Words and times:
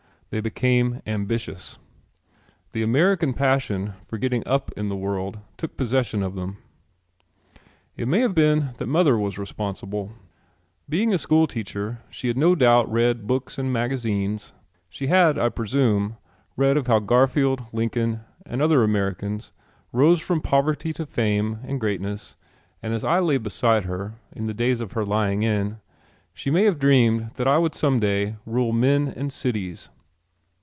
They 0.33 0.39
became 0.39 1.01
ambitious. 1.05 1.77
The 2.71 2.83
American 2.83 3.33
passion 3.33 3.95
for 4.07 4.17
getting 4.17 4.47
up 4.47 4.71
in 4.77 4.87
the 4.87 4.95
world 4.95 5.39
took 5.57 5.75
possession 5.75 6.23
of 6.23 6.35
them. 6.35 6.55
It 7.97 8.07
may 8.07 8.21
have 8.21 8.33
been 8.33 8.69
that 8.77 8.85
mother 8.87 9.17
was 9.17 9.37
responsible. 9.37 10.13
Being 10.87 11.13
a 11.13 11.17
school 11.17 11.47
teacher 11.47 11.99
she 12.09 12.29
had 12.29 12.37
no 12.37 12.55
doubt 12.55 12.89
read 12.89 13.27
books 13.27 13.57
and 13.57 13.73
magazines. 13.73 14.53
She 14.87 15.07
had, 15.07 15.37
I 15.37 15.49
presume, 15.49 16.15
read 16.55 16.77
of 16.77 16.87
how 16.87 16.99
Garfield, 16.99 17.63
Lincoln, 17.73 18.21
and 18.45 18.61
other 18.61 18.85
Americans 18.85 19.51
rose 19.91 20.21
from 20.21 20.39
poverty 20.39 20.93
to 20.93 21.05
fame 21.05 21.59
and 21.65 21.77
greatness 21.77 22.37
and 22.81 22.93
as 22.93 23.03
I 23.03 23.19
lay 23.19 23.35
beside 23.37 23.83
her 23.83 24.13
in 24.31 24.47
the 24.47 24.53
days 24.53 24.79
of 24.79 24.93
her 24.93 25.03
lying 25.03 25.43
in 25.43 25.81
she 26.33 26.49
may 26.49 26.63
have 26.63 26.79
dreamed 26.79 27.31
that 27.35 27.49
I 27.49 27.57
would 27.57 27.75
some 27.75 27.99
day 27.99 28.37
rule 28.45 28.71
men 28.71 29.09
and 29.09 29.33
cities. 29.33 29.89